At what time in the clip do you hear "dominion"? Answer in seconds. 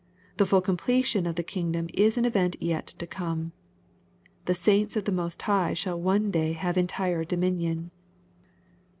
7.23-7.91